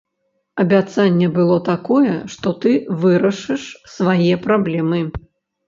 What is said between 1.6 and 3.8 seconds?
такое, што ты вырашыш